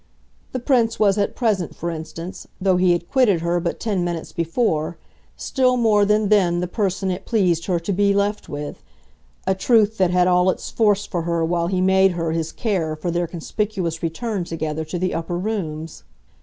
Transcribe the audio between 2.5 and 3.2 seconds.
though he had